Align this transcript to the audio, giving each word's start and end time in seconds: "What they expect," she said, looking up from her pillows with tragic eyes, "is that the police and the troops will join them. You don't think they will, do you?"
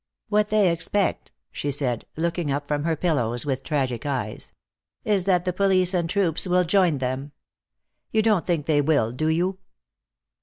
"What 0.29 0.49
they 0.49 0.71
expect," 0.71 1.31
she 1.51 1.69
said, 1.69 2.05
looking 2.17 2.51
up 2.51 2.65
from 2.67 2.85
her 2.85 2.95
pillows 2.95 3.45
with 3.45 3.61
tragic 3.61 4.03
eyes, 4.03 4.51
"is 5.05 5.25
that 5.25 5.45
the 5.45 5.53
police 5.53 5.93
and 5.93 6.09
the 6.09 6.13
troops 6.13 6.47
will 6.47 6.63
join 6.63 6.97
them. 6.97 7.33
You 8.09 8.23
don't 8.23 8.47
think 8.47 8.65
they 8.65 8.81
will, 8.81 9.11
do 9.11 9.27
you?" 9.27 9.59